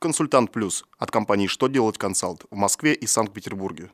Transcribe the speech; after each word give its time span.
Консультант 0.00 0.50
Плюс 0.50 0.86
от 0.98 1.10
компании 1.10 1.46
«Что 1.46 1.68
делать 1.68 1.98
консалт» 1.98 2.46
в 2.50 2.56
Москве 2.56 2.94
и 2.94 3.06
Санкт-Петербурге. 3.06 3.90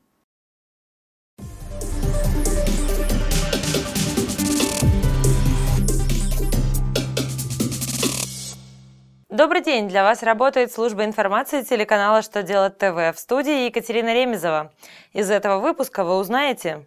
Добрый 9.28 9.64
день! 9.64 9.88
Для 9.88 10.04
вас 10.04 10.22
работает 10.22 10.70
служба 10.70 11.04
информации 11.04 11.62
телеканала 11.62 12.22
«Что 12.22 12.44
делать 12.44 12.78
ТВ» 12.78 12.94
в 13.12 13.16
студии 13.16 13.66
Екатерина 13.66 14.14
Ремезова. 14.14 14.72
Из 15.12 15.28
этого 15.28 15.58
выпуска 15.58 16.04
вы 16.04 16.18
узнаете, 16.18 16.86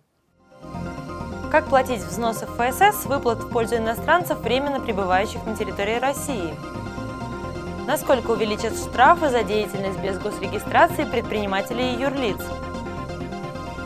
как 1.52 1.68
платить 1.68 2.00
взносы 2.00 2.46
в 2.46 2.56
ФСС 2.56 3.06
выплат 3.06 3.40
в 3.40 3.52
пользу 3.52 3.76
иностранцев, 3.76 4.40
временно 4.40 4.80
пребывающих 4.80 5.46
на 5.46 5.58
территории 5.58 6.00
России, 6.00 6.54
насколько 7.90 8.30
увеличат 8.30 8.78
штрафы 8.78 9.30
за 9.30 9.42
деятельность 9.42 9.98
без 10.00 10.20
госрегистрации 10.20 11.06
предпринимателей 11.06 11.96
и 11.96 12.00
юрлиц, 12.00 12.38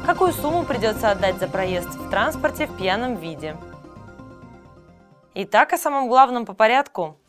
какую 0.06 0.34
сумму 0.34 0.66
придется 0.66 1.10
отдать 1.10 1.38
за 1.38 1.48
проезд 1.48 1.88
в 1.88 2.10
транспорте 2.10 2.68
в 2.68 2.76
пьяном 2.76 3.16
виде. 3.16 3.56
Итак, 5.36 5.72
о 5.72 5.78
самом 5.78 6.10
главном 6.10 6.46
по 6.46 6.54
порядку– 6.54 7.18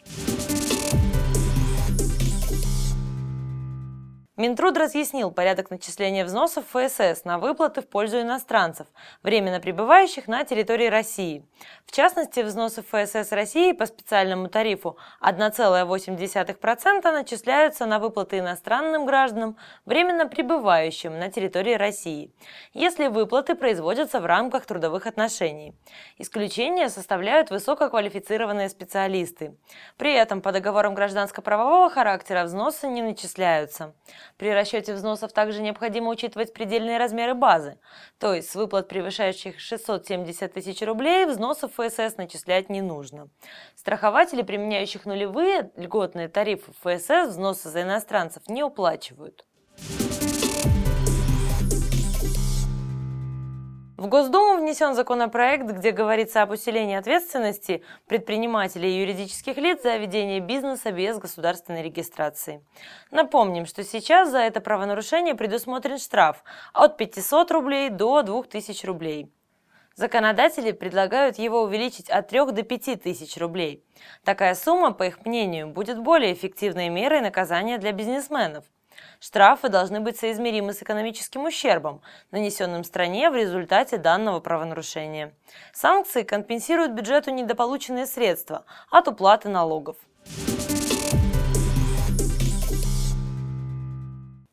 Минтруд 4.37 4.77
разъяснил 4.77 5.31
порядок 5.31 5.71
начисления 5.71 6.25
взносов 6.25 6.65
ФСС 6.73 7.25
на 7.25 7.39
выплаты 7.39 7.83
в 7.83 7.87
пользу 7.87 8.21
иностранцев, 8.21 8.89
временно 9.23 9.61
пребывающих 9.61 10.27
на 10.27 10.43
территории 10.45 10.89
России. 10.89 11.47
В 11.87 11.93
частности, 11.93 12.41
взносы 12.41 12.83
ФСС 12.83 13.31
России 13.31 13.71
по 13.71 13.87
специальному 13.87 14.49
тарифу 14.49 14.99
1,8% 15.23 17.13
начисляются 17.13 17.87
на 17.87 18.01
выплаты 18.01 18.39
иностранным 18.41 19.07
гражданам, 19.07 19.57
временно 19.87 20.27
пребывающим 20.27 21.17
на 21.17 21.31
территории 21.31 21.75
России, 21.75 22.33
если 22.73 23.07
выплаты 23.07 23.55
производятся 23.55 24.19
в 24.19 24.27
рамках 24.27 24.67
трудовых 24.67 25.07
отношений. 25.07 25.77
Исключение 26.19 26.89
составляют 26.89 27.51
высококвалифицированные 27.51 28.69
специалисты. 28.69 29.55
При 29.97 30.13
этом 30.13 30.43
по 30.43 30.51
договорам 30.51 30.95
гражданско-правового 30.95 31.89
характера 31.89 32.43
взносы 32.43 32.89
не 32.89 33.01
начисляются. 33.01 33.95
При 34.37 34.51
расчете 34.53 34.95
взносов 34.95 35.33
также 35.33 35.63
необходимо 35.63 36.11
учитывать 36.11 36.53
предельные 36.53 36.99
размеры 36.99 37.35
базы, 37.35 37.79
то 38.19 38.35
есть 38.35 38.51
с 38.51 38.55
выплат, 38.55 38.89
превышающих 38.89 39.61
670 39.61 40.53
тысяч 40.53 40.83
рублей, 40.83 41.27
взносов 41.27 41.73
ФСС 41.73 42.17
начислять 42.17 42.71
не 42.71 42.83
нужно. 42.83 43.29
Страхователи, 43.75 44.43
применяющих 44.43 45.07
нулевые 45.07 45.71
льготные 45.77 46.29
тарифы 46.29 46.73
ФСС, 46.83 47.31
взносы 47.31 47.71
за 47.71 47.83
иностранцев 47.83 48.49
не 48.49 48.63
уплачивают. 48.63 49.47
В 54.05 54.07
Госдуму 54.07 54.59
внесен 54.59 54.95
законопроект, 54.95 55.65
где 55.65 55.91
говорится 55.91 56.43
об 56.43 56.51
усилении 56.51 56.95
ответственности 56.95 57.83
предпринимателей 58.07 58.91
и 58.91 59.01
юридических 59.01 59.57
лиц 59.57 59.83
за 59.83 59.97
ведение 59.97 60.41
бизнеса 60.41 60.93
без 60.93 61.17
государственной 61.17 61.83
регистрации. 61.83 62.63
Напомним, 63.11 63.65
что 63.65 63.83
сейчас 63.83 64.31
за 64.31 64.41
это 64.41 64.61
правонарушение 64.61 65.35
предусмотрен 65.35 65.97
штраф 65.97 66.45
от 66.75 66.99
500 66.99 67.51
рублей 67.51 67.89
до 67.89 68.21
2000 68.21 68.85
рублей. 68.85 69.33
Законодатели 69.95 70.73
предлагают 70.73 71.39
его 71.39 71.63
увеличить 71.63 72.11
от 72.11 72.29
3 72.29 72.53
до 72.53 72.63
5 72.63 73.03
тысяч 73.03 73.39
рублей. 73.39 73.83
Такая 74.23 74.55
сумма, 74.55 74.93
по 74.93 75.05
их 75.05 75.25
мнению, 75.25 75.69
будет 75.69 75.99
более 75.99 76.35
эффективной 76.35 76.91
мерой 76.91 77.23
наказания 77.23 77.79
для 77.79 77.93
бизнесменов. 77.93 78.67
Штрафы 79.21 79.69
должны 79.69 80.01
быть 80.01 80.19
соизмеримы 80.19 80.73
с 80.73 80.83
экономическим 80.83 81.45
ущербом, 81.45 82.03
нанесенным 82.31 82.85
стране 82.85 83.31
в 83.31 83.35
результате 83.37 83.97
данного 83.99 84.41
правонарушения. 84.41 85.35
Санкции 85.73 86.23
компенсируют 86.23 86.93
бюджету 86.93 87.31
недополученные 87.31 88.07
средства 88.07 88.65
от 88.91 89.09
уплаты 89.09 89.49
налогов. 89.49 89.97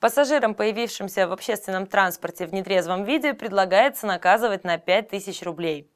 Пассажирам, 0.01 0.55
появившимся 0.55 1.27
в 1.27 1.31
общественном 1.31 1.85
транспорте 1.85 2.47
в 2.47 2.53
нетрезвом 2.53 3.03
виде, 3.03 3.35
предлагается 3.35 4.07
наказывать 4.07 4.63
на 4.63 4.79
5000 4.79 5.43
рублей. 5.43 5.91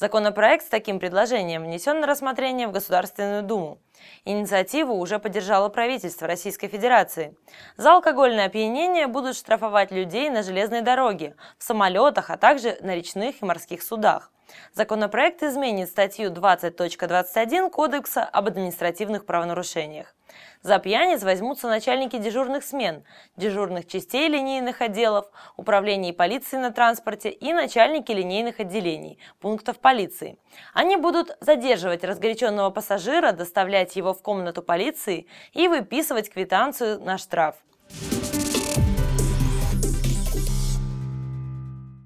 Законопроект 0.00 0.64
с 0.64 0.70
таким 0.70 0.98
предложением 0.98 1.64
внесен 1.64 2.00
на 2.00 2.06
рассмотрение 2.06 2.66
в 2.66 2.72
Государственную 2.72 3.42
Думу. 3.42 3.82
Инициативу 4.24 4.94
уже 4.94 5.18
поддержало 5.18 5.68
правительство 5.68 6.26
Российской 6.26 6.68
Федерации. 6.68 7.36
За 7.76 7.92
алкогольное 7.92 8.46
опьянение 8.46 9.08
будут 9.08 9.36
штрафовать 9.36 9.90
людей 9.92 10.30
на 10.30 10.42
железной 10.42 10.80
дороге, 10.80 11.36
в 11.58 11.64
самолетах, 11.64 12.30
а 12.30 12.38
также 12.38 12.78
на 12.80 12.94
речных 12.94 13.42
и 13.42 13.44
морских 13.44 13.82
судах. 13.82 14.32
Законопроект 14.72 15.42
изменит 15.42 15.90
статью 15.90 16.30
20.21 16.32 17.68
Кодекса 17.68 18.24
об 18.24 18.46
административных 18.46 19.26
правонарушениях. 19.26 20.14
За 20.62 20.78
пьяниц 20.78 21.22
возьмутся 21.22 21.68
начальники 21.68 22.18
дежурных 22.18 22.64
смен, 22.64 23.04
дежурных 23.36 23.86
частей 23.86 24.28
линейных 24.28 24.80
отделов, 24.80 25.30
управлений 25.56 26.12
полиции 26.12 26.56
на 26.56 26.70
транспорте 26.70 27.30
и 27.30 27.52
начальники 27.52 28.12
линейных 28.12 28.60
отделений, 28.60 29.18
пунктов 29.40 29.78
полиции. 29.78 30.38
Они 30.74 30.96
будут 30.96 31.36
задерживать 31.40 32.04
разгоряченного 32.04 32.70
пассажира, 32.70 33.32
доставлять 33.32 33.96
его 33.96 34.12
в 34.12 34.22
комнату 34.22 34.62
полиции 34.62 35.26
и 35.52 35.68
выписывать 35.68 36.30
квитанцию 36.30 37.00
на 37.00 37.16
штраф. 37.18 37.56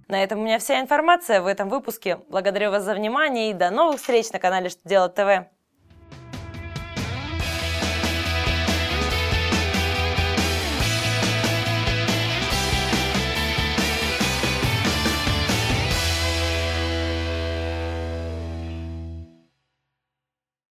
На 0.06 0.22
этом 0.22 0.38
у 0.38 0.42
меня 0.44 0.60
вся 0.60 0.80
информация 0.80 1.40
в 1.40 1.46
этом 1.48 1.68
выпуске. 1.68 2.20
Благодарю 2.28 2.70
вас 2.70 2.84
за 2.84 2.94
внимание 2.94 3.50
и 3.50 3.54
до 3.54 3.70
новых 3.70 3.98
встреч 3.98 4.30
на 4.30 4.38
канале 4.38 4.68
Что 4.68 4.88
делать 4.88 5.14
ТВ. 5.14 5.48